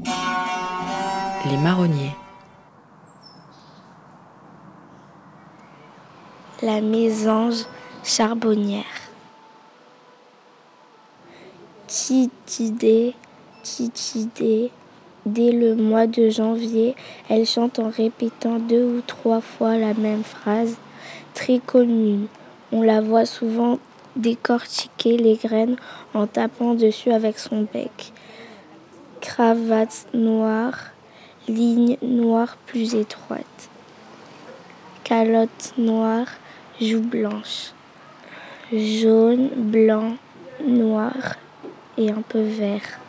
[0.00, 2.16] Les marronniers.
[6.62, 7.64] La mésange
[8.02, 8.82] charbonnière.
[11.86, 13.14] Titidée,
[13.62, 14.72] titidée.
[15.26, 16.96] Dès le mois de janvier,
[17.30, 20.76] elle chante en répétant deux ou trois fois la même phrase,
[21.34, 22.26] très commune.
[22.72, 23.78] On la voit souvent
[24.16, 25.76] décortiquer les graines
[26.14, 28.13] en tapant dessus avec son bec.
[29.24, 30.90] Cravate noire,
[31.48, 33.70] ligne noire plus étroite.
[35.02, 36.26] Calotte noire,
[36.78, 37.72] joue blanche.
[38.70, 40.16] Jaune, blanc,
[40.62, 41.14] noir
[41.96, 43.00] et un peu vert.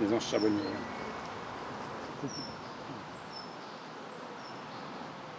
[0.00, 0.66] Les anges charbonnières.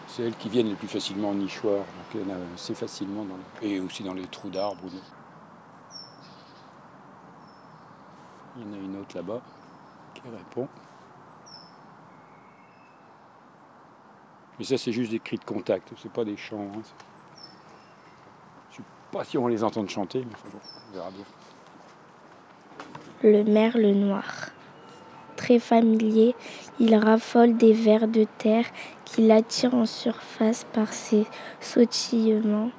[0.08, 2.74] C'est elles qui viennent les plus facilement en nichoir, donc il y en a assez
[2.74, 4.90] facilement dans et aussi dans les trous d'arbres.
[8.56, 9.42] Il y en a une autre là-bas
[10.14, 10.68] qui répond.
[14.60, 16.72] Mais ça, c'est juste des cris de contact, c'est pas des chants.
[16.76, 16.82] Hein.
[18.72, 20.36] Je sais pas si on les entend chanter, mais
[20.92, 21.26] on verra bien.
[23.24, 24.50] Le merle noir.
[25.36, 26.36] Très familier,
[26.80, 28.66] il raffole des vers de terre
[29.06, 31.26] qui l'attirent en surface par ses
[31.60, 32.72] sautillements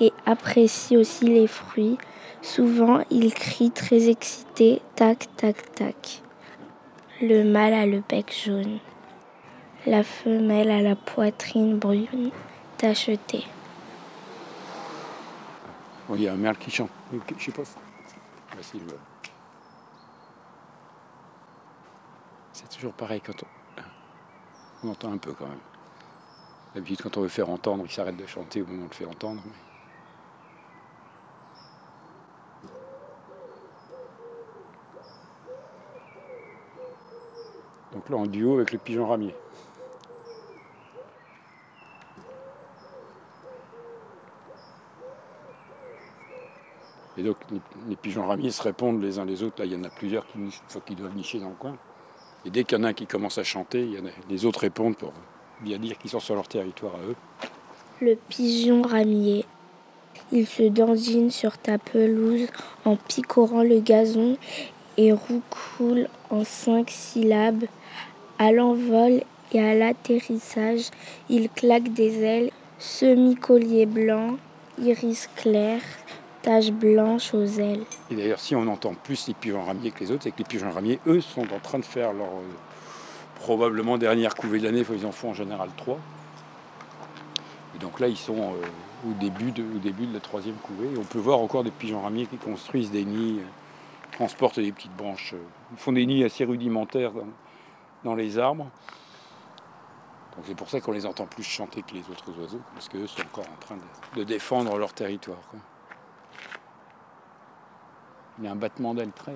[0.00, 1.98] et apprécie aussi les fruits.
[2.42, 6.22] Souvent, il crie très excité, tac, tac, tac.
[7.20, 8.78] Le mâle a le bec jaune.
[9.86, 12.30] La femelle a la poitrine brune,
[12.76, 13.44] tachetée.
[16.14, 16.90] il y a un merle qui chante.
[17.12, 17.62] Je sais pas.
[22.52, 23.44] C'est toujours pareil quand
[24.82, 24.88] on...
[24.90, 25.58] entend un peu quand même.
[26.74, 28.94] D'habitude, quand on veut faire entendre, il s'arrête de chanter au moment où on le
[28.94, 29.42] fait entendre.
[38.16, 39.34] En duo avec le pigeon ramier.
[47.16, 47.36] Et donc
[47.88, 49.56] les, pigeons ramiers se répondent les uns les autres.
[49.58, 50.38] Là, il y en a plusieurs qui,
[50.86, 51.76] qui doivent nicher dans le coin.
[52.44, 54.10] Et dès qu'il y en a un qui commence à chanter, il y en a,
[54.30, 55.12] les autres répondent pour
[55.60, 57.16] bien dire qu'ils sont sur leur territoire à eux.
[58.00, 59.44] Le pigeon ramier.
[60.30, 62.46] Il se dandine sur ta pelouse
[62.84, 64.36] en picorant le gazon
[64.96, 67.64] et roucoule en cinq syllabes.
[68.40, 70.90] À l'envol et à l'atterrissage,
[71.28, 74.36] il claque des ailes, semi-collier blanc,
[74.80, 75.80] iris clair,
[76.42, 77.82] taches blanches aux ailes.
[78.12, 80.44] Et d'ailleurs, si on entend plus les pigeons ramiers que les autres, c'est que les
[80.44, 82.46] pigeons ramiers, eux, sont en train de faire leur euh,
[83.40, 85.98] probablement dernière couvée de l'année, ils en font en général trois.
[87.74, 90.86] Et donc là, ils sont euh, au, début de, début de la troisième couvée.
[90.94, 94.70] Et on peut voir encore des pigeons ramiers qui construisent des nids, euh, transportent des
[94.70, 95.34] petites branches.
[95.76, 97.10] font des nids assez rudimentaires
[98.04, 98.68] dans, les arbres.
[100.46, 103.22] C'est pour ça qu'on les entend plus chanter que les autres oiseaux, parce qu'eux sont
[103.22, 103.76] encore en train
[104.16, 105.38] de, défendre leur territoire.
[108.38, 109.34] Il y a un battement d'aile très,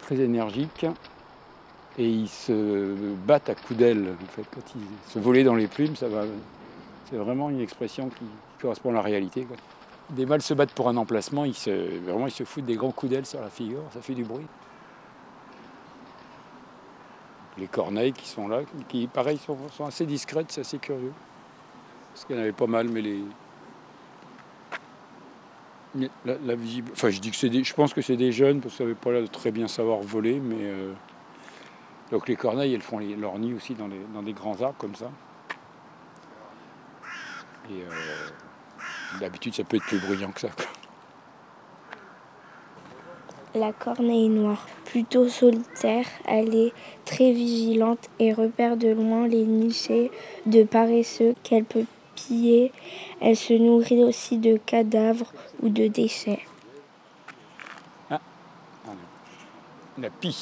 [0.00, 0.84] très énergique
[1.96, 4.16] et ils se battent à coups d'aile.
[4.20, 4.44] En fait.
[4.52, 6.24] Quand ils se volaient dans les plumes, ça va.
[7.08, 8.24] C'est vraiment une expression qui
[8.60, 9.46] correspond à la réalité.
[10.10, 12.90] Des mâles se battent pour un emplacement, ils se, vraiment ils se foutent des grands
[12.90, 14.46] coups d'aile sur la figure, ça fait du bruit.
[17.60, 21.12] Les corneilles qui sont là, qui pareil sont, assez discrètes, c'est assez curieux.
[22.12, 23.22] Parce qu'il y en avait pas mal, mais les,
[26.24, 26.90] la, visible.
[26.92, 27.62] Enfin, je dis que c'est des...
[27.62, 30.00] je pense que c'est des jeunes parce qu'ils n'avaient pas l'air de très bien savoir
[30.00, 30.92] voler, mais euh,
[32.10, 34.94] donc les corneilles, elles font leur nid aussi dans, les, dans des grands arbres comme
[34.94, 35.10] ça.
[37.70, 40.48] Et euh, d'habitude, ça peut être plus bruyant que ça.
[43.54, 46.72] La corneille noire, plutôt solitaire, elle est
[47.04, 50.10] très vigilante et repère de loin les nichés
[50.46, 51.86] de paresseux qu'elle peut
[53.20, 56.40] elle se nourrit aussi de cadavres ou de déchets.
[58.10, 58.20] Ah,
[59.98, 60.32] la pie.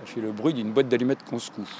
[0.00, 1.76] Ça fait le bruit d'une boîte d'allumettes qu'on se couche.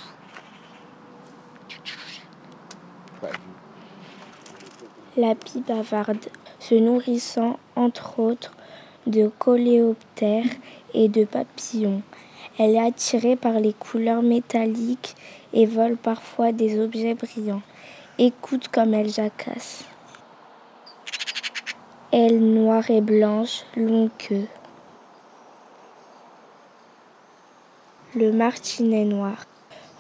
[5.16, 6.26] La pie bavarde,
[6.60, 8.52] se nourrissant entre autres
[9.08, 10.44] de coléoptères
[10.94, 12.02] et de papillons.
[12.58, 15.16] Elle est attirée par les couleurs métalliques
[15.52, 17.62] et vole parfois des objets brillants.
[18.18, 19.84] Écoute comme elle jacasse.
[22.12, 24.46] Elle noire et blanche, long queue.
[28.14, 29.44] Le martinet noir.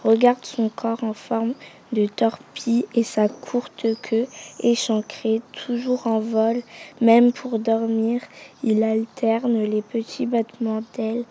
[0.04, 1.54] Regarde son corps en forme
[1.92, 4.26] de torpille et sa courte queue
[4.60, 6.62] échancrée, toujours en vol,
[7.00, 8.22] même pour dormir,
[8.62, 11.24] il alterne les petits battements d'ailes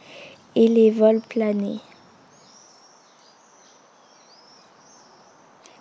[0.56, 1.80] et les vols planés.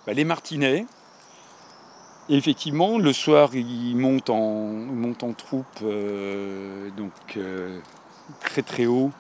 [0.07, 0.87] Bah, les martinets,
[2.29, 4.75] effectivement, le soir, ils montent en,
[5.23, 7.81] en troupe, euh, donc euh,
[8.41, 9.11] très très haut.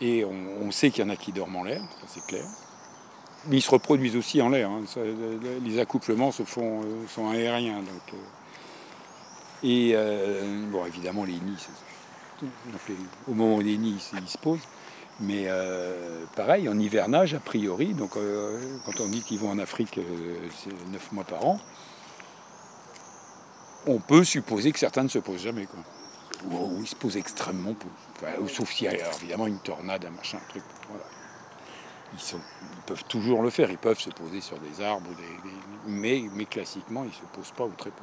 [0.00, 2.44] Et on, sait qu'il y en a qui dorment en l'air, c'est clair.
[3.48, 4.70] Mais ils se reproduisent aussi en l'air.
[4.70, 4.82] Hein.
[5.64, 7.82] les accouplements se font, euh, sont aériens.
[9.64, 9.94] Et
[10.70, 11.66] bon, évidemment, les nids,
[13.28, 14.66] au moment où les nids ils se posent,
[15.20, 19.58] mais euh, pareil, en hivernage, a priori, donc euh, quand on dit qu'ils vont en
[19.58, 20.48] Afrique, euh,
[20.90, 21.60] 9 mois par an,
[23.86, 25.66] on peut supposer que certains ne se posent jamais.
[26.50, 28.48] Ou, ils se posent extrêmement peu.
[28.48, 30.64] sauf s'il y a évidemment une tornade, un machin, un truc.
[32.14, 32.38] Ils,
[32.86, 35.08] peuvent toujours le faire, ils peuvent se poser sur des arbres,
[35.86, 38.02] mais, mais classiquement, ils ne se posent pas ou très peu.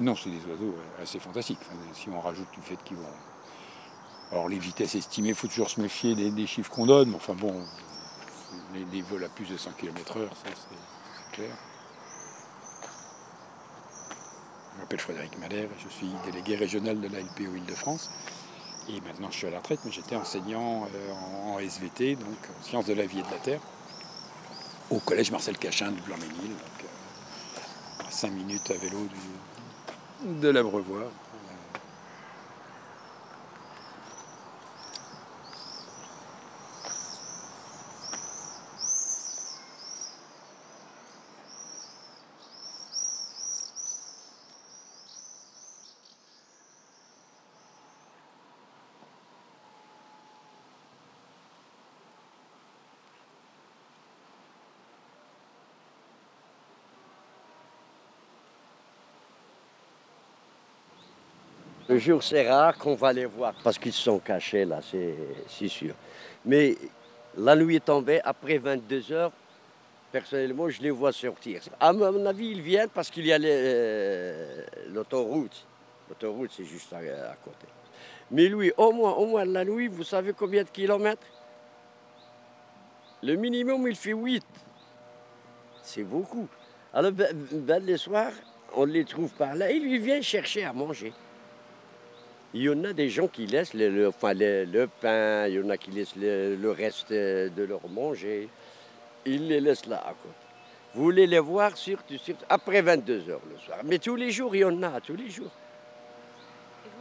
[0.00, 1.58] Non, c'est des oiseaux assez fantastiques.
[1.92, 3.04] si on rajoute du fait qu'ils vont
[4.32, 7.34] alors les vitesses estimées, il faut toujours se méfier des, chiffres qu'on donne, mais enfin
[7.34, 7.62] bon,
[8.92, 11.54] les, vols à plus de 100 km/h, ça c'est clair.
[14.74, 18.10] Je m'appelle Frédéric Madère je suis délégué régional de la LPO Île-de-France.
[18.88, 21.12] Et maintenant je suis à la retraite, mais j'étais enseignant euh,
[21.44, 23.60] en, SVT, donc en sciences de la vie et de la terre,
[24.90, 29.08] au collège Marcel Cachin de Blanc-Ménil, euh, à 5 minutes à vélo
[30.24, 31.06] de l'Abreuvoir.
[61.88, 65.94] Le jour, c'est rare qu'on va les voir parce qu'ils sont cachés là, c'est sûr.
[66.44, 66.76] Mais
[67.36, 69.32] la nuit est tombée, après 22 heures,
[70.10, 71.60] personnellement, je les vois sortir.
[71.78, 75.64] À mon avis, ils viennent parce qu'il y a euh, l'autoroute.
[76.08, 77.66] L'autoroute, c'est juste à, côté.
[78.32, 81.26] Mais lui, au moins, au moins la nuit, vous savez combien de kilomètres?
[83.22, 84.44] Le minimum, il fait 8.
[85.82, 86.48] C'est beaucoup.
[86.92, 88.32] Alors, ben, ben, les soirs,
[88.74, 89.70] on les trouve par là.
[89.70, 91.12] Ils viennent chercher à manger.
[92.56, 94.10] Il y en a des gens qui laissent le,
[94.88, 98.48] pain, il y en a qui laissent le, reste de leur manger.
[99.26, 100.34] Ils les laissent là côté.
[100.94, 102.14] Vous voulez les voir surtout,
[102.48, 103.80] après 22 heures le soir.
[103.84, 105.50] Mais tous les jours, il y en a, tous les jours.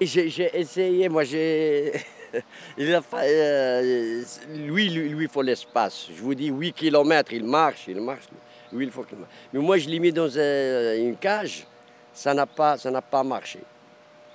[0.02, 1.94] J'ai essayé, moi j'ai.
[2.78, 4.24] euh,
[4.56, 6.10] lui, il faut l'espace.
[6.14, 8.26] Je vous dis 8 km, il marche, il marche.
[8.74, 9.32] Lui, il faut qu'il marche.
[9.54, 11.66] Mais moi, je l'ai mis dans une cage,
[12.14, 13.62] ça n'a pas marché.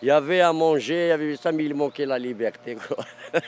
[0.02, 2.74] Il y avait à manger, il y avait ça, mais il manquait la liberté.
[2.74, 3.04] Quoi.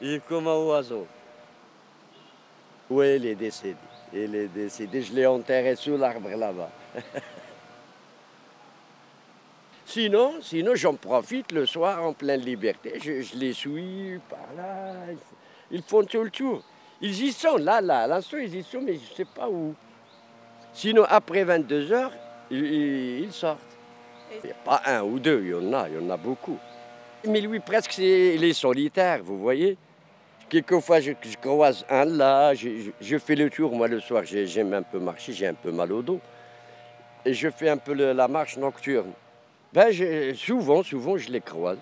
[0.00, 1.06] il est comme un oiseau.
[2.90, 3.76] Oui, il est décédé.
[4.12, 5.00] Il est décédé.
[5.00, 6.70] Je l'ai enterré sous l'arbre là-bas.
[9.86, 12.98] sinon, sinon j'en profite le soir en pleine liberté.
[13.00, 14.92] Je, les suis par là.
[15.70, 16.62] Ils font tout le tour.
[17.00, 18.06] Ils y sont, là, là.
[18.06, 19.74] L'instant, ils y sont, mais je ne sais pas où.
[20.74, 22.12] Sinon, après 22 heures,
[22.50, 23.69] ils sortent.
[24.30, 26.16] Il n'y a pas un ou deux, il y en a, il y en a
[26.16, 26.58] beaucoup.
[27.26, 29.76] Mais lui, presque, il est solitaire, vous voyez.
[30.48, 33.74] Quelquefois, je, croise un là, je, fais le tour.
[33.74, 36.20] Moi, le soir, j'aime un peu marcher, j'ai un peu mal au dos.
[37.24, 39.12] Et je fais un peu la marche nocturne.
[39.72, 39.92] Ben,
[40.34, 41.78] souvent, souvent, je les croise.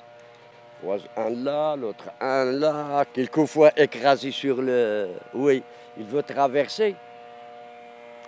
[0.76, 5.08] Je croise un là, l'autre un là, quelquefois écrasé sur le...
[5.34, 5.62] Oui,
[5.96, 6.94] il veut traverser.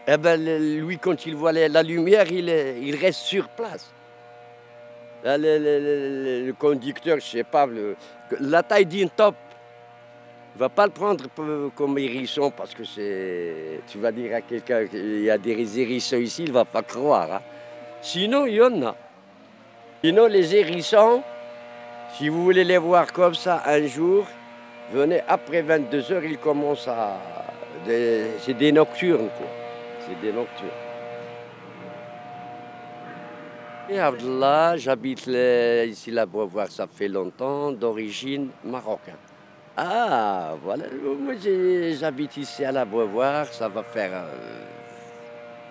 [0.07, 3.93] Eh ben, lui, quand il voit la lumière, il, il reste sur place
[5.25, 7.69] le, conducteur, je sais pas,
[8.41, 9.35] la taille d'une top,
[10.55, 11.25] ne va pas le prendre
[11.75, 13.81] comme hérisson parce que c'est.
[13.87, 16.83] Tu vas dire à quelqu'un qu'il y a des hérissons ici, il ne va pas
[16.83, 17.35] croire.
[17.35, 17.41] Hein.
[18.03, 18.97] Sinon, il y en a.
[20.03, 21.23] Sinon, les hérissons,
[22.17, 24.27] si vous voulez les voir comme ça un jour,
[24.93, 27.19] venez après 22 heures, ils commencent à.
[27.87, 29.47] C'est des nocturnes, quoi.
[30.07, 30.90] C'est des nocturnes.
[33.89, 39.15] Là, j'habite ici à Beauvoir, ça fait longtemps, d'origine marocaine.
[39.77, 40.85] Ah, voilà,
[41.19, 41.35] moi
[41.99, 44.65] j'habite ici à la Beauvoir, ça va faire euh,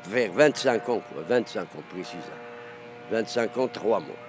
[0.10, 2.24] vers 25 ans, quoi, 25 ans précisément.
[3.12, 4.29] 25 ans, 3 mois.